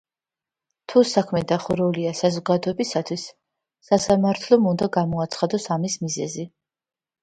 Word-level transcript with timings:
თუ 0.93 1.03
საქმე 1.09 1.41
დახურულია 1.51 2.15
საზოგადოებისათვის, 2.21 3.29
სასამართლომ 3.93 4.69
უნდა 4.75 4.93
გამოაცხადოს 5.01 5.75
ამის 5.81 6.05
მიზეზი. 6.07 6.53